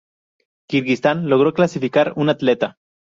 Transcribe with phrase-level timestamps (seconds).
[0.67, 2.79] Kirguistán logro clasificar un atleta.